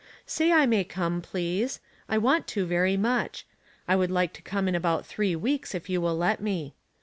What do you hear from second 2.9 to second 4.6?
much. I would like to